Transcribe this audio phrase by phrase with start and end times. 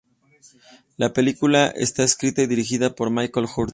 [0.97, 3.69] La película está escrita y dirigida por Michael Hurst.